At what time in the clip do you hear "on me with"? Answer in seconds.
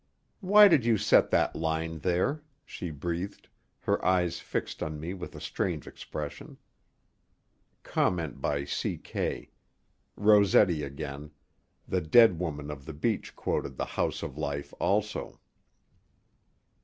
4.81-5.35